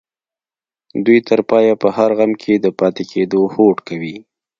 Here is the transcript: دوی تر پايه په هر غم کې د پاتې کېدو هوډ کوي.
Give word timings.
دوی 1.05 1.19
تر 1.29 1.39
پايه 1.49 1.73
په 1.81 1.87
هر 1.97 2.09
غم 2.17 2.31
کې 2.41 2.53
د 2.57 2.67
پاتې 2.79 3.03
کېدو 3.11 3.41
هوډ 3.53 3.77
کوي. 3.87 4.17